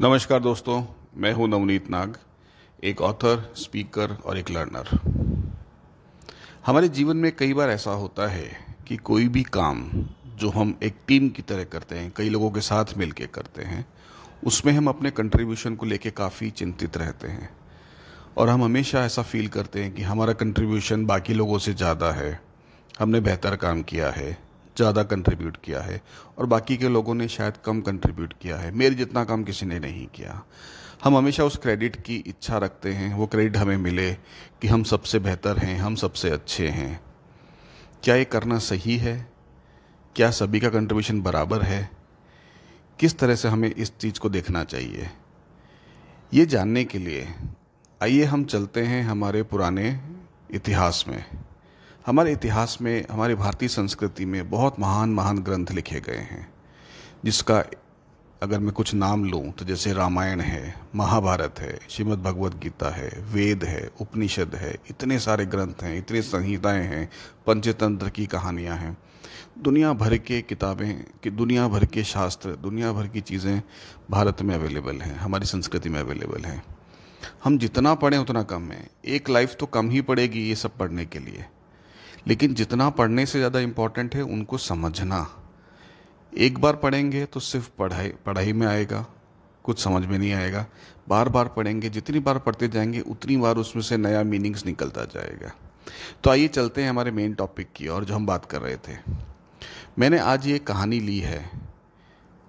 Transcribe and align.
नमस्कार 0.00 0.40
दोस्तों, 0.40 0.82
मैं 1.16 1.32
हूँ 1.32 1.46
नवनीत 1.48 1.88
नाग, 1.90 2.16
एक 2.84 3.00
ऑथर 3.02 3.40
स्पीकर 3.56 4.10
और 4.24 4.38
एक 4.38 4.50
लर्नर 4.50 4.88
हमारे 6.66 6.88
जीवन 6.88 7.16
में 7.16 7.30
कई 7.36 7.54
बार 7.54 7.70
ऐसा 7.70 7.90
होता 7.92 8.28
है 8.30 8.46
कि 8.88 8.96
कोई 8.96 9.26
भी 9.28 9.42
काम 9.42 9.82
जो 10.38 10.50
हम 10.50 10.78
एक 10.82 10.98
टीम 11.08 11.28
की 11.28 11.42
तरह 11.42 11.64
करते 11.64 11.98
हैं, 11.98 12.12
कई 12.16 12.28
लोगों 12.28 12.50
के 12.50 12.60
साथ 12.60 12.96
मिलकर 12.96 13.26
करते 13.26 13.62
हैं, 13.62 13.84
उसमें 14.46 14.72
हम 14.72 14.88
अपने 14.88 15.10
कंट्रीब्यूशन 15.10 15.76
को 15.76 15.86
लेके 15.86 16.10
काफ़ी 16.12 16.50
चिंतित 16.50 16.96
रहते 16.96 17.28
हैं. 17.28 17.50
और 18.36 18.48
हम 18.48 18.64
हमेशा 18.64 19.04
ऐसा 19.04 19.22
फील 19.22 19.48
करते 19.48 19.82
हैं 19.82 19.94
कि 19.94 20.02
हमारा 20.02 20.32
कंट्रीब्यूशन 20.34 21.06
बाकी 21.06 21.34
लोगों 21.34 21.58
से 21.58 21.74
ज़्यादा 21.74 22.12
है, 22.12 22.40
हमने 23.00 23.20
बेहतर 23.20 23.56
काम 23.56 23.82
किया 23.82 24.10
है 24.10 24.36
ज़्यादा 24.78 25.02
कंट्रीब्यूट 25.02 25.56
किया 25.56 25.80
है 25.80 26.00
और 26.38 26.46
बाकी 26.46 26.76
के 26.76 26.88
लोगों 26.88 27.14
ने 27.14 27.28
शायद 27.28 27.56
कम 27.56 27.80
कंट्रीब्यूट 27.80 28.34
किया 28.42 28.56
है। 28.56 28.70
मेरे 28.72 28.94
जितना 28.94 29.24
काम 29.24 29.44
किसी 29.44 29.66
ने 29.66 29.78
नहीं 29.78 30.06
किया। 30.06 30.42
हम 31.04 31.16
हमेशा 31.16 31.44
उस 31.44 31.56
क्रेडिट 31.56 31.96
की 31.96 32.16
इच्छा 32.26 32.58
रखते 32.58 32.92
हैं। 32.92 33.14
वो 33.14 33.26
क्रेडिट 33.26 33.56
हमें 33.56 33.76
मिले 33.76 34.12
कि 34.62 34.68
हम 34.68 34.82
सबसे 34.82 35.18
बेहतर 35.18 35.58
हैं, 35.58 35.78
हम 35.78 35.94
सबसे 35.94 36.30
अच्छे 36.30 36.68
हैं। 36.68 37.00
क्या 38.04 38.14
ये 38.14 38.24
करना 38.24 38.58
सही 38.58 38.96
है? 38.96 39.28
क्या 40.16 40.30
सभी 40.30 40.60
का 40.60 40.68
कंट्रीब्यूशन 40.68 41.20
बराबर 41.22 41.62
है? 41.62 41.90
किस 42.98 43.18
तरह 43.18 43.34
से 43.34 43.48
हमें 43.48 43.70
इस 43.70 43.96
चीज़ 43.98 44.20
को 44.20 44.28
देखना 44.28 44.64
चाहिए? 44.64 45.10
ये 46.32 46.46
जानने 46.46 46.84
के 46.84 46.98
लिए, 46.98 47.26
आइए 48.00 48.24
हम 48.24 48.44
चलते 48.44 48.82
हैं 48.82 49.02
हमारे 49.02 49.42
पुराने 49.42 49.98
इतिहास 50.50 51.04
में। 51.08 51.24
हमारे 52.08 52.32
इतिहास 52.32 52.78
में, 52.80 53.04
हमारी 53.10 53.34
भारतीय 53.34 53.68
संस्कृति 53.68 54.24
में 54.24 54.50
बहुत 54.50 54.80
महान 54.80 55.10
महान 55.10 55.38
ग्रंथ 55.38 55.66
लिखे 55.70 56.00
गए 56.00 56.16
हैं, 56.16 56.52
जिसका 57.24 57.64
अगर 58.42 58.58
मैं 58.58 58.72
कुछ 58.72 58.94
नाम 58.94 59.24
लूँ 59.24 59.52
तो 59.52 59.64
जैसे 59.64 59.92
रामायण 59.92 60.40
है, 60.40 60.74
महाभारत 60.94 61.54
है, 61.58 61.78
श्रीमद् 61.90 62.22
भगवद 62.22 62.54
गीता 62.58 62.94
है, 62.94 63.08
वेद 63.08 63.64
है, 63.64 63.90
उपनिषद 64.00 64.54
है, 64.54 64.74
इतने 64.90 65.18
सारे 65.18 65.46
ग्रंथ 65.46 65.82
हैं, 65.82 65.98
इतने 65.98 66.22
संहिताएँ 66.22 66.86
हैं, 66.86 67.10
पंचतंत्र 67.46 68.08
की 68.08 68.26
कहानियाँ 68.26 68.76
हैं। 68.76 68.98
दुनिया 69.58 69.92
भर 69.92 70.16
के 70.16 70.42
किताबें, 70.42 71.04
कि 71.22 71.30
दुनिया 71.30 71.68
भर 71.68 71.84
के 71.84 72.04
शास्त्र, 72.04 72.50
दुनिया 72.50 72.92
भर 72.92 73.06
की 73.06 73.20
चीज़ें 73.20 73.62
भारत 74.10 74.42
में 74.42 74.54
अवेलेबल 74.54 74.96
हैं, 74.96 75.16
हमारी 75.16 75.46
संस्कृति 75.46 75.88
में 75.88 76.00
अवेलेबल 76.00 76.44
हैं। 76.44 76.64
हम 77.44 77.58
जितना 77.58 77.94
पढ़ें, 77.94 78.18
उतना 78.18 78.42
कम 78.42 78.70
है। 78.70 78.88
एक 79.04 79.30
लाइफ 79.30 79.56
तो 79.60 79.66
कम 79.66 79.90
ही 79.90 80.00
पड़ेगी 80.00 80.48
ये 80.48 80.54
सब 80.54 80.76
पढ़ने 80.76 81.06
के 81.06 81.18
लिए। 81.18 81.44
लेकिन 82.26 82.54
जितना 82.54 82.88
पढ़ने 82.90 83.26
से 83.26 83.38
ज़्यादा 83.38 83.60
इम्पोर्टेंट 83.60 84.14
है 84.14 84.22
उनको 84.22 84.58
समझना। 84.58 85.26
एक 86.32 86.58
बार 86.58 86.76
पढ़ेंगे 86.76 87.24
तो 87.24 87.40
सिर्फ़ 87.40 87.68
पढ़ाई 87.78 88.08
पढ़ाई 88.26 88.52
में 88.52 88.66
आएगा, 88.66 89.04
कुछ 89.64 89.82
समझ 89.84 90.04
में 90.06 90.18
नहीं 90.18 90.32
आएगा। 90.32 90.66
बार 91.08 91.28
बार 91.28 91.48
पढ़ेंगे, 91.48 91.88
जितनी 91.88 92.18
बार 92.18 92.38
पढ़ते 92.38 92.68
जाएँगे, 92.68 93.00
उतनी 93.00 93.36
बार 93.36 93.56
उसमें 93.56 93.82
से 93.82 93.96
नया 93.96 94.22
मीनिंग्स 94.22 94.66
निकलता 94.66 95.04
जाएगा। 95.04 95.52
तो 96.24 96.30
आइए 96.30 96.48
चलते 96.48 96.82
हैं 96.82 96.90
हमारे 96.90 97.10
मेन 97.10 97.34
टॉपिक 97.34 97.68
की 97.76 97.88
और 97.88 98.04
जो 98.04 98.14
हम 98.14 98.26
बात 98.26 98.44
कर 98.44 98.60
रहे 98.60 98.76
थे। 98.76 98.96
मैंने 99.98 100.18
आज 100.18 100.46
ये 100.46 100.58
कहानी 100.58 101.00
ली 101.00 101.18
है 101.18 101.50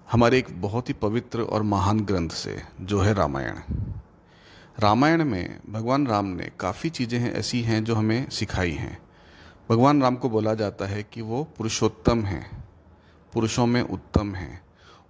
हमारे 0.08 0.38
एक 0.38 0.46
बहुत 0.60 0.88
ही 0.88 0.94
पवित्र 0.94 1.42
और 1.42 1.62
महान 1.62 2.00
ग्रंथ 2.00 2.30
से, 2.30 2.62
जो 2.80 3.00
है 3.00 3.14
रामायण। 3.14 3.58
रामायण 4.80 5.24
में 5.24 5.58
भगवान 5.70 6.06
राम 6.06 6.26
ने 6.26 6.50
काफ़ी 6.60 6.90
चीज़ें 6.90 7.32
ऐसी 7.32 7.60
हैं 7.62 7.84
जो 7.84 7.94
हमें 7.94 8.28
सिखाई 8.30 8.72
हैं। 8.72 8.98
भगवान 9.70 10.02
राम 10.02 10.16
को 10.16 10.28
बोला 10.30 10.54
जाता 10.54 10.86
है 10.86 11.02
कि 11.02 11.22
वो 11.22 11.44
पुरुषोत्तम 11.44 12.22
हैं, 12.24 12.64
पुरुषों 13.32 13.66
में 13.66 13.82
उत्तम 13.82 14.34
हैं। 14.34 14.62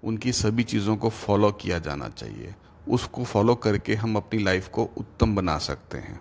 उनकी 0.05 0.33
सभी 0.33 0.64
चीज़ों 0.64 0.97
को 0.97 1.08
फॉलो 1.08 1.53
किया 1.53 1.78
जाना 1.78 2.08
चाहिए। 2.08 2.55
उसको 2.88 3.25
फॉलो 3.25 3.55
करके 3.55 3.94
हम 3.94 4.16
अपनी 4.16 4.42
लाइफ 4.42 4.69
को 4.69 4.91
उत्तम 4.97 5.36
बना 5.36 5.58
सकते 5.58 5.98
हैं। 5.98 6.20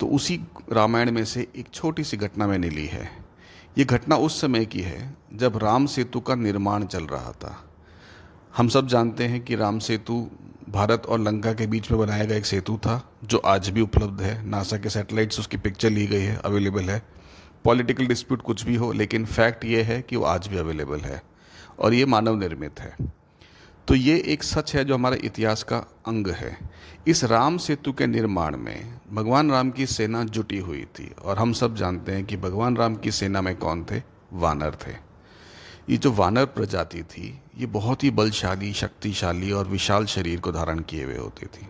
तो 0.00 0.06
उसी 0.06 0.40
रामायण 0.72 1.10
में 1.10 1.24
से 1.24 1.46
एक 1.56 1.66
छोटी 1.74 2.04
सी 2.04 2.16
घटना 2.16 2.46
मैंने 2.46 2.70
ली 2.70 2.86
है। 2.86 3.10
ये 3.78 3.84
घटना 3.84 4.16
उस 4.16 4.40
समय 4.40 4.66
की 4.66 4.80
है 4.80 5.16
जब 5.32 5.56
राम 5.56 5.86
सेतु 5.86 6.20
का 6.20 6.34
निर्माण 6.34 6.84
चल 6.84 7.04
रहा 7.04 7.32
था। 7.32 7.64
हम 8.56 8.68
सब 8.68 8.86
जानते 8.86 9.24
हैं 9.24 9.44
कि 9.44 9.54
राम 9.54 9.78
सेतु 9.78 10.30
भारत 10.68 11.06
और 11.06 11.20
लंका 11.20 11.52
के 11.52 11.66
बीच 11.66 11.90
में 11.90 12.00
बनाया 12.00 12.24
गया 12.24 12.36
एक 12.36 12.46
सेतु 12.46 12.76
था, 12.76 13.12
जो 13.24 13.38
आज 13.38 13.68
भी 13.68 13.80
उपलब्ध 13.80 14.20
है। 14.20 14.46
नासा 14.46 14.76
के 14.76 14.90
सैटेलाइट्स 14.90 15.40
उसकी 15.40 15.56
पिक्चर 15.56 15.90
ली 15.90 16.06
गई 16.06 16.22
है 16.22 16.36
अवेलेबल 16.36 16.82
है। 16.82 17.02
पॉलिटिकल 17.64 18.06
डिस्प्यूट 18.06 18.42
कुछ 18.42 18.64
भी 18.64 18.74
हो, 18.74 18.92
लेकिन 18.92 19.24
फैक्ट 19.24 19.64
ये 19.64 19.82
है 19.82 20.02
कि 20.02 20.16
वो 20.16 20.24
आज 20.24 20.46
भी 20.46 20.56
अवेलेबल 20.56 21.00
है 21.00 21.22
और 21.78 21.94
ये 21.94 22.06
मानव 22.06 22.36
निर्मित 22.36 22.80
है। 22.80 22.96
तो 23.88 23.94
ये 23.94 24.22
एक 24.26 24.42
सच 24.42 24.74
है 24.76 24.84
जो 24.84 24.94
हमारे 24.94 25.16
इतिहास 25.16 25.62
का 25.62 25.78
अंग 26.06 26.28
है। 26.28 26.58
इस 27.06 27.24
राम 27.24 27.58
सेतु 27.58 27.92
के 27.92 28.06
निर्माण 28.06 28.56
में 28.56 29.00
भगवान 29.12 29.50
राम 29.50 29.70
की 29.70 29.86
सेना 29.86 30.24
जुटी 30.24 30.58
हुई 30.58 30.84
थी 30.84 31.14
और 31.24 31.38
हम 31.38 31.52
सब 31.52 31.76
जानते 31.76 32.12
हैं 32.12 32.24
कि 32.24 32.36
भगवान 32.36 32.76
राम 32.76 32.96
की 32.96 33.10
सेना 33.10 33.40
में 33.40 33.56
कौन 33.56 33.84
थे? 33.84 34.02
वानर 34.32 34.76
थे। 34.86 35.05
ये 35.90 35.96
जो 35.96 36.10
वानर 36.12 36.44
प्रजाति 36.44 37.02
थी, 37.02 37.40
ये 37.58 37.66
बहुत 37.66 38.04
ही 38.04 38.10
बलशाली, 38.10 38.72
शक्तिशाली 38.72 39.50
और 39.52 39.68
विशाल 39.68 40.06
शरीर 40.06 40.40
को 40.40 40.52
धारण 40.52 40.78
किए 40.80 41.04
हुए 41.04 41.16
होती 41.16 41.46
थी। 41.46 41.68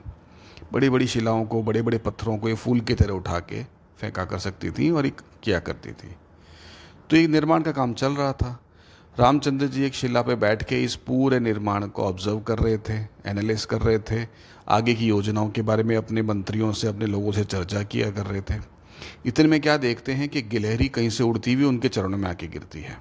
बड़ी 0.72 0.91
बड़ी 0.91 1.06
शिलाओं 1.06 1.44
को 1.44 1.62
बड़े 1.62 1.82
बड़े 1.82 1.99
पत्थरों 1.99 2.37
को 2.38 2.49
ये 2.49 2.54
फूल 2.54 2.81
की 2.81 2.94
तरह 2.94 3.15
उठा 3.15 3.38
के 3.41 3.62
फेंका 3.99 4.25
कर 4.25 4.38
सकती 4.38 4.71
थी 4.71 4.91
और 4.91 5.06
एक 5.06 5.21
किया 5.43 5.59
करती 5.59 5.93
थी। 5.93 6.15
तो 7.10 7.16
एक 7.16 7.28
निर्माण 7.28 7.62
का 7.62 7.72
काम 7.72 7.93
चल 7.94 8.12
रहा 8.12 8.32
था। 8.32 8.60
रामचंद्र 9.21 9.66
जी 9.66 9.84
एक 9.84 9.94
शिला 9.94 10.22
पे 10.22 10.34
बैठ 10.34 10.62
के 10.62 10.83
इस 10.84 10.94
पूरे 10.97 11.41
निर्माण 11.41 11.87
को 11.87 12.03
ऑब्ज़र्व 12.03 12.41
कर 12.41 12.59
रहे 12.59 12.78
थे 12.78 12.97
एनालिस 13.27 13.65
कर 13.65 13.81
रहे 13.81 13.98
थे, 13.98 14.27
आगे 14.69 14.94
की 14.94 15.06
योजनाओं 15.06 15.50
के 15.50 15.62
बारे 15.62 15.83
में 15.83 15.97
अपने 15.97 16.22
मंत्रियों 16.22 16.72
से, 16.72 16.88
अपने 16.88 17.06
लोगों 17.06 17.33
से 17.33 17.44
चर्चा 17.44 17.83
किया 17.83 18.10
कर 18.10 18.27
रहे 18.27 18.41
थे। 18.41 18.60
इतने 19.27 19.48
में 19.48 19.60
क्या 19.60 19.77
देखते 19.77 20.12
हैं 20.12 20.28
कि 20.28 20.43
गिलहरी 20.43 20.88
कहीं 20.88 21.10
से 21.10 21.25
उड़ती 21.25 21.53
हुई 21.53 21.65
उनके 21.65 21.88
चरणों 21.88 22.19
में 22.19 22.28
आके 22.28 22.47
गिरती 22.47 22.81
है। 22.81 22.98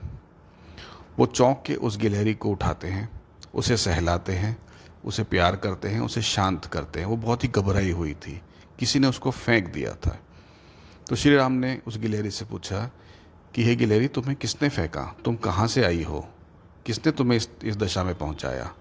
वो 1.20 1.26
चौंक 1.26 1.64
के 1.66 1.76
उस 1.76 1.98
गिलहरी 1.98 2.34
को 2.34 2.50
उठाते 2.50 2.88
हैं, 2.88 3.22
उसे 3.56 3.78
सहलाते 3.78 4.34
हैं, 4.34 4.58
उसे 5.06 5.24
प्यार 5.24 5.56
करते 5.56 5.88
हैं, 5.88 6.00
उसे 6.00 6.22
शांत 6.22 6.66
करते 6.66 7.00
हैं। 7.00 7.06
वो 7.06 7.18
बहुत 7.18 7.44
ही 7.44 7.50
घबराई 7.50 7.92
हुई 7.92 8.14
थी। 8.14 8.42
किसी 8.80 9.00
ने 9.00 9.08
उसको 9.08 9.32
फेंक 9.32 9.74
दिया 9.74 9.92
था। 9.92 10.20
तो 11.10 11.16
श्री 11.16 11.36
राम 11.36 11.52
ने 11.52 11.82
उस 11.88 11.98
गिलहरी 11.98 12.32
से 12.32 12.46
पूछा 12.46 12.92
कि, 13.56 13.64
हे 13.64 13.76
गिलहरी, 13.76 14.08
तुम्हें 14.08 14.36
किसने 14.36 14.70
फेंका? 14.70 15.16
तुम 15.26 15.36
कहाँ 15.36 15.68
से 15.68 15.84
आई 15.84 16.04
हो? 16.04 16.28
किसने 16.86 17.12
तुम्हें 17.12 17.38
इस 17.38 17.50
इस 17.64 17.78
दशा 17.78 18.04
में 18.04 18.16
पहुँचाया? 18.16 18.74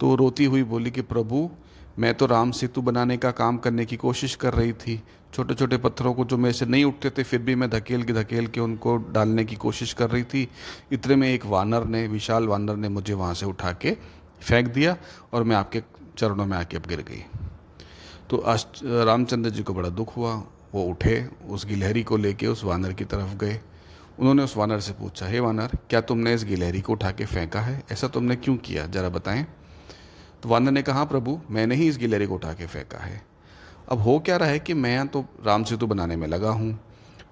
तो 0.00 0.14
रोती 0.14 0.44
हुई 0.44 0.62
बोली 0.62 0.90
कि, 0.90 1.02
प्रभु 1.02 1.50
मैं 1.98 2.14
तो 2.14 2.26
राम 2.26 2.50
सेतु 2.50 2.82
बनाने 2.82 3.16
का 3.16 3.30
काम 3.30 3.58
करने 3.58 3.84
की 3.84 3.96
कोशिश 3.96 4.34
कर 4.34 4.54
रही 4.54 4.72
थी। 4.72 5.02
छोटे 5.34 5.54
छोटे 5.54 5.76
पत्थरों 5.76 6.12
को 6.14 6.24
जो 6.24 6.36
मेरे 6.36 6.52
से 6.52 6.66
नहीं 6.66 6.84
उठते 6.84 7.10
थे, 7.10 7.22
फिर 7.22 7.40
भी 7.40 7.54
मैं 7.54 7.68
धकेल 7.70 8.02
के 8.02 8.12
धकेल 8.12 8.46
के 8.46 8.60
उनको 8.60 8.96
डालने 9.12 9.44
की 9.44 9.56
कोशिश 9.56 9.92
कर 9.92 10.10
रही 10.10 10.24
थी। 10.24 10.48
इतने 10.92 11.16
में 11.16 11.28
एक 11.28 11.46
वानर 11.46 11.84
ने, 11.84 12.06
विशाल 12.06 12.46
वानर 12.48 12.76
ने 12.76 12.88
मुझे 12.88 13.14
वहाँ 13.14 13.34
से 13.34 13.46
उठा 13.46 13.72
के 13.72 13.96
फेंक 14.40 14.68
दिया 14.68 14.96
और 15.32 15.42
मैं 15.42 15.56
आपके 15.56 15.82
चरणों 16.18 16.46
में 16.46 16.56
आके 16.58 16.76
अब 16.76 16.86
गिर 16.88 17.00
गई। 17.00 17.24
तो 18.30 18.42
रामचंद्र 19.04 19.50
जी 19.50 19.62
को 19.62 19.74
बड़ा 19.74 19.88
दुख 19.88 20.16
हुआ। 20.16 20.34
वो 20.74 20.82
उठे, 20.82 21.28
उस 21.48 21.66
गिलहरी 21.66 22.02
को 22.02 22.16
लेके 22.16 22.46
उस 22.46 22.64
वानर 22.64 22.92
की 22.92 23.04
तरफ़ 23.04 23.36
गए। 23.36 23.60
उन्होंने 24.18 24.42
उस 24.42 24.56
वानर 24.56 24.80
से 24.80 24.92
पूछा, 24.92 25.26
हे 25.26 25.40
वानर, 25.40 25.76
क्या 25.90 26.00
तुमने 26.00 26.34
इस 26.34 26.44
गिलहरी 26.44 26.80
को 26.80 26.92
उठा 26.92 27.10
के 27.10 27.24
फेंका 27.24 27.60
है? 27.60 27.82
ऐसा 27.92 28.08
तुमने 28.08 28.36
क्यों 28.36 28.56
किया? 28.56 28.86
जरा 28.86 29.08
बताएँ। 29.08 29.46
तो 30.46 30.50
वानर 30.50 30.70
ने 30.70 30.82
कहा, 30.82 31.04
प्रभु, 31.04 31.38
मैंने 31.50 31.74
ही 31.74 31.86
इस 31.88 31.96
गिलहरी 31.98 32.26
को 32.26 32.34
उठा 32.34 32.52
के 32.52 32.66
फेंका 32.66 32.98
है। 32.98 33.20
अब 33.88 33.98
हो 33.98 34.18
क्या 34.18 34.36
रहा 34.36 34.48
है 34.48 34.58
कि 34.58 34.74
मैं 34.74 35.06
तो 35.08 35.24
राम 35.46 35.64
सेतु 35.64 35.86
बनाने 35.86 36.16
में 36.16 36.26
लगा 36.28 36.50
हूँ। 36.50 36.78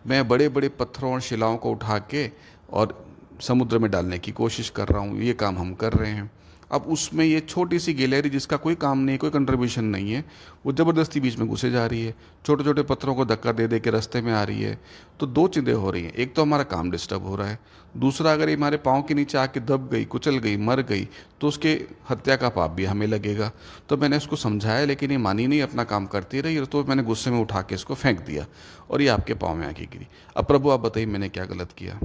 मैं 0.06 0.26
बड़े 0.28 0.48
बड़े 0.48 0.68
पत्थरों 0.68 1.12
और 1.12 1.20
शिलाओं 1.20 1.56
को 1.56 1.70
उठा 1.70 1.98
के 2.10 2.30
और 2.70 3.06
समुद्र 3.40 3.78
में 3.78 3.90
डालने 3.90 4.18
की 4.18 4.32
कोशिश 4.32 4.70
कर 4.70 4.88
रहा 4.88 5.02
हूँ। 5.02 5.20
ये 5.20 5.32
काम 5.34 5.58
हम 5.58 5.72
कर 5.74 5.92
रहे 5.92 6.10
हैं। 6.10 6.30
अब 6.74 6.86
उसमें 6.88 7.24
ये 7.24 7.40
छोटी 7.40 7.78
सी 7.78 7.92
गैलरी 7.94 8.30
जिसका 8.30 8.56
कोई 8.56 8.74
काम 8.76 8.98
नहीं 8.98 9.18
कोई 9.18 9.30
कंट्रीब्यूशन 9.30 9.84
नहीं 9.86 10.12
है, 10.12 10.24
वो 10.66 10.72
ज़बरदस्ती 10.72 11.20
बीच 11.20 11.36
में 11.38 11.48
घुसे 11.48 11.70
जा 11.70 11.84
रही 11.86 12.04
है। 12.04 12.14
छोटे 12.46 12.64
छोटे 12.64 12.82
पत्थरों 12.82 13.14
को 13.14 13.24
धक्का 13.24 13.52
दे 13.52 13.66
दे 13.66 13.80
के 13.80 13.90
रास्ते 13.90 14.20
में 14.22 14.32
आ 14.32 14.42
रही 14.42 14.62
है। 14.62 14.78
तो 15.20 15.26
दो 15.28 15.46
चीज़ें 15.48 15.72
हो 15.74 15.90
रही 15.90 16.02
हैं। 16.02 16.12
एक 16.14 16.34
तो 16.34 16.42
हमारा 16.42 16.64
काम 16.64 16.90
डिस्टर्ब 16.90 17.26
हो 17.26 17.36
रहा 17.36 17.48
है। 17.48 17.58
दूसरा, 17.96 18.32
अगर 18.32 18.48
ये 18.48 18.54
हमारे 18.54 18.76
पाँव 18.78 19.02
के 19.02 19.14
नीचे 19.14 19.38
आके 19.38 19.60
दब 19.62 19.88
गई, 19.92 20.04
कुचल 20.06 20.38
गई, 20.38 20.56
मर 20.58 20.80
गई 20.82 21.08
तो 21.40 21.48
उसके 21.48 21.72
हत्या 22.10 22.36
का 22.36 22.48
पाप 22.50 22.70
भी 22.70 22.84
हमें 22.84 23.06
लगेगा। 23.06 23.50
तो 23.88 23.96
मैंने 23.96 24.16
उसको 24.16 24.36
समझाया, 24.38 24.84
लेकिन 24.84 25.10
ये 25.10 25.18
मानी 25.18 25.46
नहीं, 25.46 25.62
अपना 25.62 25.84
काम 25.84 26.06
करती 26.06 26.40
रही 26.40 26.64
तो 26.66 26.84
मैंने 26.84 27.02
गुस्से 27.02 27.30
में 27.30 27.40
उठा 27.40 27.62
के 27.62 27.74
इसको 27.74 27.94
फेंक 27.94 28.20
दिया 28.20 28.46
और 28.90 29.02
ये 29.02 29.08
आपके 29.08 29.34
पाँव 29.36 29.56
में 29.56 29.66
आके 29.66 29.84
गिरी। 29.86 30.06
अब 30.36 30.44
प्रभु, 30.44 30.70
आप 30.70 30.80
बताइए 30.80 31.06
मैंने 31.06 31.28
क्या 31.28 31.44
गलत 31.46 31.72
किया? 31.72 31.98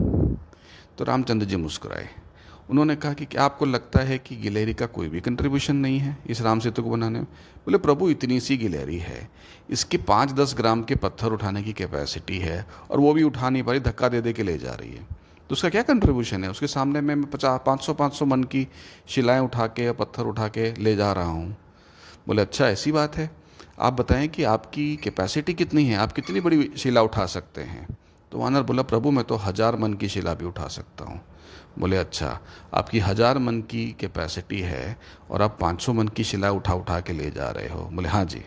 तो 0.98 1.04
रामचंद्र 1.04 1.45
जी 1.45 1.56
मुस्कुराए। 1.57 2.10
उन्होंने 2.69 2.95
कहा 2.95 3.13
कि 3.13 3.25
क्या 3.25 3.44
आपको 3.44 3.66
लगता 3.66 4.00
है 4.00 4.18
कि 4.18 4.36
गिलहरी 4.36 4.74
का 4.74 4.86
कोई 4.86 5.10
भी 5.10 5.21
कंट्रीब्यूशन 5.21 5.75
नहीं 5.75 6.00
है 6.00 6.18
इस 6.27 6.42
राम 6.42 6.60
सेतु 6.60 6.83
को 6.83 6.89
बनाने 6.89 7.19
में? 7.19 7.25
बोले, 7.66 7.77
प्रभु, 7.77 8.10
इतनी 8.10 8.39
सी 8.39 8.57
गिलहरी 8.57 8.98
है। 8.98 9.30
इसके 9.69 9.98
पाँच 9.98 10.31
दस 10.31 10.54
ग्राम 10.57 10.83
के 10.83 10.95
पत्थर 10.95 11.27
उठाने 11.27 11.63
की 11.63 11.74
कैपेसिटी 11.74 12.38
है 12.39 12.66
और 12.92 13.00
वो 13.00 13.13
भी 13.13 13.24
उठा 13.24 13.50
नहीं 13.50 13.63
पा 13.63 13.71
रही, 13.71 13.81
धक्का 13.81 14.10
दे 14.10 14.21
दे 14.21 14.33
के 14.33 14.44
ले 14.44 14.57
जा 14.57 14.74
रही 14.74 14.89
है। 14.89 15.04
तो 15.50 15.54
उसका 15.54 15.69
क्या 15.69 15.81
कंट्रीब्यूशन 15.81 16.44
है? 16.44 16.50
उसके 16.50 16.68
सामने 16.68 17.01
मैं 17.01 17.24
पचास, 17.24 17.62
पाँच 17.66 17.81
सौ 17.81 17.94
पाँच 17.94 18.13
सौ 18.13 18.25
मन 18.25 18.44
की 18.44 18.68
शिलाएँ 19.07 19.39
उठा 19.39 19.68
के 19.68 19.83
या 19.83 19.94
पत्थर 19.94 20.24
उठा 20.24 20.48
के 20.48 20.74
ले 20.74 20.95
जा 20.95 21.13
रहा 21.13 21.30
हूँ। 21.30 21.57
बोले 22.27 22.42
अच्छा 22.42 22.68
ऐसी 22.68 22.92
बात 22.92 23.18
है। 23.18 23.31
आप 23.80 23.94
बताएँ 23.94 24.27
कि 24.27 24.44
आपकी 24.44 24.95
कैपेसिटी 24.95 25.54
कितनी 25.54 25.86
है? 25.86 25.95
आप 25.95 26.12
कितनी 26.12 26.42
बड़ी 26.42 26.71
शिला 26.77 27.01
उठा 27.01 27.25
सकते 27.25 27.62
हैं? 27.62 27.88
तो 28.31 28.38
वानर 28.38 28.62
बोला, 28.64 28.84
प्रभु, 28.84 29.12
मैं 29.12 29.24
तो 29.26 29.36
हज़ार 29.38 29.76
मन 29.76 29.94
की 29.94 30.08
शिला 30.10 30.34
भी 30.34 30.46
उठा 30.46 30.68
सकता 30.68 31.06
हूँ। 31.06 31.20
बोले 31.80 31.98
अच्छा 31.98 32.40
आपकी 32.74 33.00
हज़ार 33.00 33.38
मन 33.38 33.62
की 33.62 33.86
कैपेसिटी 34.00 34.60
है 34.62 34.98
और 35.31 35.42
आप 35.42 35.58
पाँच 35.62 35.81
सौ 35.81 35.94
मन 35.94 36.08
की 36.08 36.24
शिला 36.24 36.52
उठा 36.52 36.74
उठा 36.74 37.00
के 37.00 37.14
ले 37.14 37.30
जा 37.31 37.50
रहे 37.50 37.70
हो। 37.70 37.84
बोले 37.86 38.10
हाँ 38.10 38.24
जी 38.26 38.42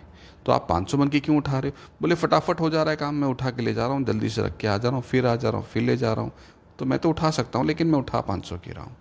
तो 0.46 0.52
आप 0.52 0.67
पाँच 0.69 0.90
सौ 0.90 0.99
मन 0.99 1.08
की 1.08 1.20
क्यों 1.20 1.37
उठा 1.37 1.58
रहे 1.58 1.70
हो? 1.70 1.76
बोले, 2.02 2.14
फटाफट 2.14 2.61
हो 2.61 2.70
जा 2.70 2.82
रहा 2.82 2.90
है 2.90 2.96
काम, 2.96 3.14
मैं 3.14 3.29
उठा 3.29 3.50
के 3.50 3.62
ले 3.62 3.75
जा 3.75 3.87
रहा 3.87 3.96
हूँ, 3.96 4.05
जल्दी 4.05 4.29
से 4.29 4.43
रख 4.43 4.56
के 4.56 4.67
आ 4.69 4.76
जा 4.79 4.88
रहा 4.88 4.96
हूँ, 4.96 5.05
फिर 5.05 5.26
आ 5.26 5.34
जा 5.37 5.50
रहा 5.50 5.58
हूँ, 5.58 5.67
फिर 5.67 5.82
ले 5.82 5.96
जा 5.96 6.12
रहा 6.12 6.25
हूँ 6.25 6.32
तो 6.79 6.84
मैं 6.84 6.99
तो 6.99 7.11
उठा 7.11 7.31
सकता 7.31 7.58
हूँ, 7.58 7.67
लेकिन 7.67 7.87
मैं 7.87 7.99
उठा 7.99 8.20
पाँच 8.20 8.44
सौ 8.44 8.56
की 8.56 8.73
रहा 8.73 8.84
हूँ। 8.84 8.96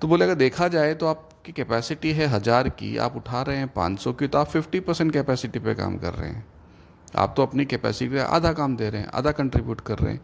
तो 0.00 0.08
बोले, 0.08 0.24
अगर 0.24 0.34
देखा 0.34 0.68
जाए 0.68 0.94
तो 0.94 1.06
आपकी 1.06 1.52
कैपेसिटी 1.52 2.12
है 2.12 2.26
हज़ार 2.28 2.68
की, 2.68 2.96
आप 2.96 3.16
उठा 3.16 3.42
रहे 3.42 3.56
हैं 3.56 3.68
पाँच 3.68 3.98
सौ 4.00 4.12
की 4.12 4.26
तो 4.26 4.38
आप 4.38 4.48
फिफ्टी 4.48 4.80
परसेंट 4.80 5.12
कैपेसिटी 5.12 5.58
पे 5.58 5.74
काम 5.74 5.96
कर 5.98 6.14
रहे 6.14 6.30
हैं। 6.30 6.44
आप 7.14 7.34
तो 7.36 7.42
अपनी 7.42 7.64
कैपेसिटी 7.64 8.14
का 8.14 8.24
आधा 8.26 8.52
काम 8.52 8.76
दे 8.76 8.88
रहे 8.90 9.00
हैं, 9.00 9.08
आधा 9.08 9.30
कंट्रीब्यूट 9.32 9.80
कर 9.80 9.98
रहे 9.98 10.12
हैं। 10.12 10.20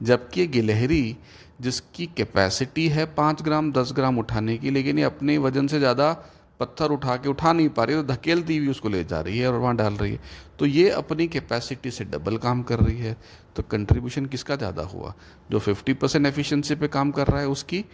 जबकि 0.00 0.46
गिलहरी, 0.48 1.16
जिसकी 1.60 2.06
कैपेसिटी 2.16 2.88
है 2.88 3.04
पाँच 3.14 3.42
ग्राम, 3.42 3.72
दस 3.72 3.92
ग्राम 3.94 4.18
उठाने 4.18 4.56
की, 4.58 4.70
लेकिन 4.70 4.98
ये 4.98 5.04
अपने 5.04 5.36
वज़न 5.38 5.66
से 5.66 5.78
ज़्यादा 5.78 6.12
पत्थर 6.60 6.90
उठा 6.90 7.16
के 7.16 7.28
उठा 7.28 7.52
नहीं 7.52 7.68
पा 7.68 7.84
रही 7.84 7.96
तो 7.96 8.02
धकेलती 8.04 8.56
हुई 8.56 8.68
उसको 8.68 8.88
ले 8.88 9.02
जा 9.04 9.20
रही 9.20 9.38
है 9.38 9.48
और 9.48 9.58
वहाँ 9.58 9.74
डाल 9.76 9.94
रही 9.94 10.12
है। 10.12 10.18
तो 10.58 10.66
ये 10.66 10.88
अपनी 10.90 11.26
कैपेसिटी 11.28 11.90
से 11.90 12.04
डबल 12.04 12.36
काम 12.38 12.62
कर 12.62 12.80
रही 12.80 12.98
है। 12.98 13.16
तो 13.56 13.62
कंट्रीब्यूशन 13.62 14.26
किसका 14.26 14.56
ज़्यादा 14.56 14.82
हुआ? 14.84 15.14
जो 15.50 15.58
फिफ्टी 15.58 15.92
परसेंट 15.94 16.26
एफिशिएंसी 16.26 16.74
पे 16.74 16.88
काम 16.88 17.10
कर 17.10 17.26
रहा 17.26 17.40
है 17.40 17.48
उसकी, 17.48 17.84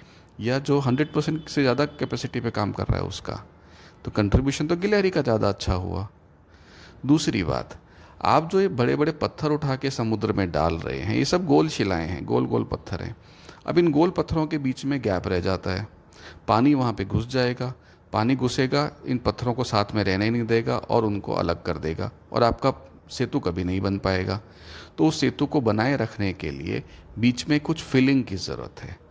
या 0.41 0.59
जो 0.61 0.79
हंड्रेड 0.79 1.13
परसेंट 1.13 1.49
से 1.49 1.63
ज़्यादा 1.63 1.85
कैपेसिटी 1.87 2.41
पे 2.41 2.51
काम 2.51 2.73
कर 2.73 2.87
रहा 2.87 2.97
है 2.97 3.07
उसका? 3.07 3.43
तो 4.05 4.11
कंट्रीब्यूशन 4.11 4.67
तो 4.67 4.77
गिलहरी 4.77 5.11
का 5.11 5.23
ज़्यादा 5.23 5.49
अच्छा 5.49 5.75
हुआ। 5.75 6.09
दूसरी 7.07 7.43
बात 7.45 7.79
आप 8.25 8.49
जो 8.51 8.61
ये 8.61 8.69
बड़े 8.69 8.97
बड़े 8.97 9.13
पत्थर 9.13 9.51
उठा 9.51 9.77
के 9.77 9.91
समुद्र 9.91 10.33
में 10.33 10.51
डाल 10.51 10.75
रहे 10.75 10.99
हैं, 10.99 11.17
ये 11.17 11.25
सब 11.25 11.47
गोल 11.47 11.69
शिलाएँ 11.69 12.09
हैं, 12.09 12.25
गोल 12.25 12.47
गोल 12.47 12.65
पत्थर 12.65 13.03
हैं। 13.03 13.17
अब 13.67 13.79
इन 13.79 13.93
गोल 13.93 14.11
पत्थरों 14.11 14.47
के 14.47 14.59
बीच 14.59 14.85
में 14.85 15.03
गैप 15.03 15.29
रह 15.29 15.41
जाता 15.41 15.71
है। 15.71 15.89
पानी 16.49 16.75
वहाँ 16.75 16.93
पे 16.93 17.05
घुस 17.05 17.29
जाएगा, 17.29 17.75
पानी 18.13 18.37
घुसेगा, 18.37 18.91
इन 19.07 19.19
पत्थरों 19.19 19.55
को 19.55 19.65
साथ 19.65 19.85
में 19.95 20.05
रहने 20.05 20.31
नहीं 20.31 20.43
देगा 20.43 20.77
और 20.77 21.05
उनको 21.05 21.33
अलग 21.33 21.63
कर 21.63 21.79
देगा 21.79 22.11
और 22.33 22.43
आपका 22.43 22.75
सेतु 23.11 23.41
कभी 23.41 23.65
नहीं 23.65 23.81
बन 23.81 23.99
पाएगा। 23.99 24.41
तो 24.99 25.07
उस 25.07 25.21
सेतु 25.21 25.47
को 25.47 25.61
बनाए 25.61 25.97
रखने 25.97 26.33
के 26.33 26.51
लिए 26.51 26.83
बीच 27.19 27.49
में 27.49 27.61
कुछ 27.61 27.83
फिलिंग 27.83 28.25
की 28.25 28.37
ज़रूरत 28.37 28.81
है। 28.81 29.08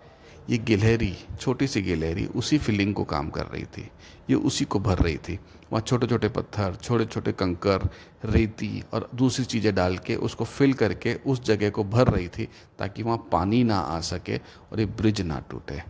ये 0.49 0.57
गिलहरी, 0.57 1.13
छोटी 1.41 1.67
सी 1.67 1.81
गिलहरी, 1.81 2.25
उसी 2.25 2.57
फिलिंग 2.57 2.94
को 2.94 3.03
काम 3.03 3.29
कर 3.29 3.45
रही 3.45 3.63
थी। 3.63 3.89
ये 4.29 4.35
उसी 4.35 4.65
को 4.65 4.79
भर 4.79 4.97
रही 4.97 5.17
थी। 5.17 5.39
वहाँ 5.73 5.81
छोटे 5.81 6.07
छोटे 6.07 6.29
पत्थर 6.29 6.75
छोटे 6.75 7.05
छोटे 7.05 7.31
कंकर, 7.31 7.89
रेती 8.25 8.83
और 8.94 9.09
दूसरी 9.15 9.45
चीज़ें 9.45 9.75
डाल 9.75 9.97
के 9.97 10.15
उसको 10.15 10.45
फिल 10.45 10.73
करके 10.73 11.13
उस 11.13 11.44
जगह 11.44 11.69
को 11.69 11.83
भर 11.83 12.07
रही 12.07 12.27
थी 12.27 12.47
ताकि 12.79 13.03
वहाँ 13.03 13.17
पानी 13.31 13.63
ना 13.63 13.79
आ 13.79 13.99
सके 13.99 14.38
और 14.38 14.79
ये 14.79 14.85
ब्रिज 14.85 15.21
ना 15.21 15.44
टूटे। 15.51 15.81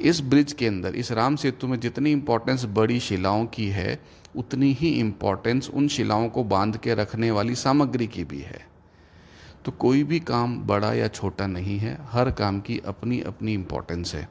इस 0.00 0.20
ब्रिज 0.20 0.52
के 0.52 0.66
अंदर, 0.66 0.94
इस 0.94 1.12
राम 1.12 1.36
सेतु 1.36 1.66
में 1.66 1.80
जितनी 1.80 2.12
इम्पोर्टेंस 2.12 2.64
बड़ी 2.64 3.00
शिलाओं 3.00 3.46
की 3.46 3.68
है, 3.68 4.00
उतनी 4.36 4.72
ही 4.72 4.88
इम्पोर्टेंस 4.88 5.70
उन 5.74 5.88
शिलाओं 5.88 6.28
को 6.28 6.44
बाँध 6.44 6.76
के 6.76 6.94
रखने 6.94 7.30
वाली 7.30 7.54
सामग्री 7.54 8.06
की 8.06 8.24
भी 8.24 8.40
है। 8.40 8.69
तो 9.64 9.72
कोई 9.72 10.02
भी 10.04 10.20
काम 10.20 10.58
बड़ा 10.66 10.92
या 10.92 11.08
छोटा 11.08 11.46
नहीं 11.46 11.78
है, 11.78 11.98
हर 12.02 12.30
काम 12.30 12.60
की 12.60 12.80
अपनी 12.86 13.20
अपनी 13.20 13.54
इम्पोर्टेंस 13.54 14.14
है। 14.14 14.28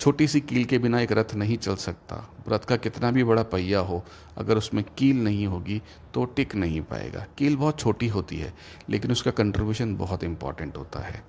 छोटी 0.00 0.26
सी 0.28 0.40
कील 0.40 0.64
के 0.64 0.78
बिना 0.78 1.00
एक 1.00 1.12
रथ 1.12 1.34
नहीं 1.34 1.56
चल 1.56 1.74
सकता। 1.76 2.16
रथ 2.48 2.64
का 2.68 2.76
कितना 2.76 3.10
भी 3.10 3.24
बड़ा 3.24 3.42
पहिया 3.42 3.80
हो, 3.80 4.02
अगर 4.38 4.56
उसमें 4.56 4.82
कील 4.98 5.22
नहीं 5.24 5.46
होगी 5.46 5.80
तो 6.14 6.24
टिक 6.26 6.54
नहीं 6.54 6.80
पाएगा। 6.80 7.24
कील 7.38 7.56
बहुत 7.56 7.78
छोटी 7.78 8.08
होती 8.08 8.36
है, 8.36 8.52
लेकिन 8.90 9.12
उसका 9.12 9.30
कंट्रीब्यूशन 9.30 9.94
बहुत 9.96 10.24
इंपॉर्टेंट 10.24 10.76
होता 10.76 11.00
है। 11.00 11.22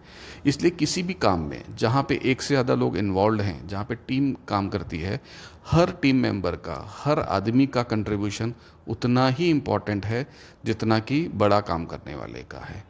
इसलिए 0.46 0.72
किसी 0.72 1.04
भी 1.04 1.14
काम 1.14 1.42
में, 1.42 1.64
जहाँ 1.78 2.04
पे 2.10 2.20
एक 2.24 2.42
से 2.42 2.54
ज़्यादा 2.54 2.76
लोग 2.76 2.98
इन्वॉल्व 2.98 3.42
हैं, 3.42 3.68
जहाँ 3.68 3.86
पे 3.86 3.96
टीम 4.08 4.34
काम 4.48 4.70
करती 4.70 5.00
है, 5.00 5.20
हर 5.68 5.92
टीम 5.92 6.16
मेंबर 6.16 6.56
का, 6.58 6.84
हर 6.98 7.20
आदमी 7.20 7.68
का 7.68 7.84
कंट्रीब्यूशन 7.84 8.54
उतना 8.88 9.28
ही 9.28 9.50
इंपॉर्टेंट 9.50 10.06
है, 10.06 10.28
जितना 10.66 11.00
कि 11.00 11.28
बड़ा 11.28 11.60
काम 11.62 11.86
करने 11.86 12.16
वाले 12.16 12.44
का 12.44 12.66
है। 12.66 12.84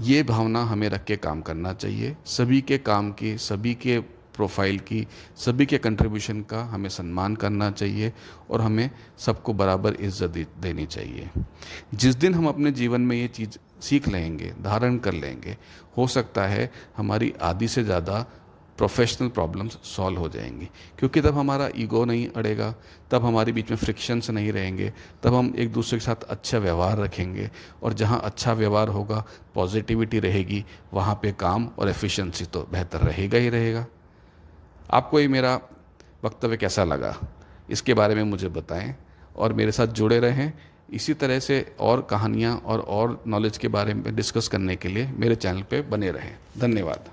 ये 0.00 0.22
भावना 0.22 0.62
हमें 0.64 0.88
रख 0.88 1.04
के 1.04 1.16
काम 1.16 1.40
करना 1.40 1.72
चाहिए। 1.72 2.16
सभी 2.26 2.60
के 2.60 2.78
काम 2.78 3.10
की, 3.12 3.36
सभी 3.38 3.74
के 3.74 3.98
प्रोफ़ाइल 4.34 4.78
की, 4.78 5.06
सभी 5.36 5.66
के 5.66 5.78
कंट्रीब्यूशन 5.78 6.40
का 6.42 6.60
हमें 6.64 6.88
सम्मान 6.88 7.34
करना 7.36 7.70
चाहिए 7.70 8.12
और 8.50 8.60
हमें 8.60 8.90
सबको 9.18 9.52
बराबर 9.52 9.94
इज़्ज़त 9.94 10.46
देनी 10.60 10.86
चाहिए। 10.86 11.28
जिस 11.94 12.14
दिन 12.14 12.34
हम 12.34 12.48
अपने 12.48 12.70
जीवन 12.72 13.00
में 13.00 13.16
ये 13.16 13.28
चीज़ 13.28 13.58
सीख 13.82 14.08
लेंगे, 14.08 14.52
धारण 14.62 14.98
कर 14.98 15.12
लेंगे, 15.12 15.56
हो 15.96 16.06
सकता 16.06 16.46
है 16.46 16.70
हमारी 16.96 17.32
आधी 17.42 17.68
से 17.68 17.84
ज़्यादा 17.84 18.24
प्रोफेशनल 18.78 19.28
प्रॉब्लम्स 19.28 19.78
सॉल्व 19.82 20.18
हो 20.18 20.28
जाएँगी। 20.28 20.68
क्योंकि 20.98 21.20
तब 21.20 21.38
हमारा 21.38 21.70
ईगो 21.76 22.04
नहीं 22.04 22.28
अड़ेगा, 22.28 22.74
तब 23.10 23.24
हमारे 23.24 23.52
बीच 23.52 23.70
में 23.70 23.76
फ्रिक्शंस 23.76 24.30
नहीं 24.30 24.52
रहेंगे, 24.52 24.92
तब 25.22 25.34
हम 25.34 25.54
एक 25.56 25.72
दूसरे 25.72 25.98
के 25.98 26.04
साथ 26.04 26.22
अच्छा 26.22 26.58
व्यवहार 26.58 26.98
रखेंगे 26.98 27.50
और 27.82 27.92
जहाँ 27.92 28.20
अच्छा 28.24 28.52
व्यवहार 28.52 28.88
होगा 28.88 29.24
पॉजिटिविटी 29.54 30.18
रहेगी, 30.18 30.64
वहाँ 30.92 31.14
पे 31.14 31.32
काम 31.32 31.70
और 31.78 31.88
एफिशिएंसी 31.88 32.44
तो 32.44 32.68
बेहतर 32.72 32.98
रहेगा 32.98 33.38
ही 33.38 33.48
रहेगा। 33.48 33.86
आपको 34.90 35.20
ये 35.20 35.28
मेरा 35.28 35.60
वक्तव्य 36.24 36.56
कैसा 36.56 36.84
लगा? 36.84 37.16
इसके 37.70 37.94
बारे 37.94 38.14
में 38.14 38.22
मुझे 38.22 38.48
बताएँ 38.48 38.96
और 39.36 39.52
मेरे 39.52 39.72
साथ 39.72 39.86
जुड़े 39.86 40.20
रहें। 40.20 40.52
इसी 40.90 41.14
तरह 41.14 41.38
से 41.38 41.76
और 41.80 42.06
कहानियाँ 42.10 42.56
और 42.56 42.80
और 42.80 43.24
नॉलेज 43.26 43.58
के 43.58 43.68
बारे 43.68 43.94
में 43.94 44.16
डिस्कस 44.16 44.48
करने 44.48 44.76
के 44.76 44.88
लिए 44.88 45.06
मेरे 45.06 45.34
चैनल 45.34 45.62
पे 45.62 45.80
बने 45.82 46.10
रहें। 46.10 46.36
धन्यवाद। 46.58 47.08